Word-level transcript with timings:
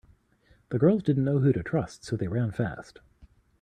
The 0.69 0.79
girls 0.79 1.03
didn’t 1.03 1.23
know 1.25 1.41
who 1.41 1.53
to 1.53 1.61
trust 1.61 2.05
so 2.05 2.15
they 2.17 2.27
ran 2.27 2.49
fast. 2.49 3.01